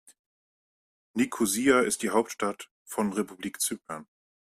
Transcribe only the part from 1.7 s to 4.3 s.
ist die Hauptstadt von Republik Zypern.